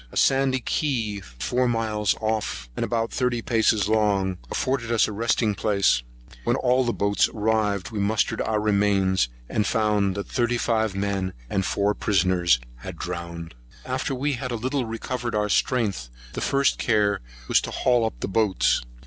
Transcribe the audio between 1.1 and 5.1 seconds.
four miles off, and about thirty paces long, afforded us